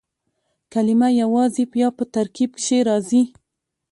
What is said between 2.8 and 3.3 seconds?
راځي.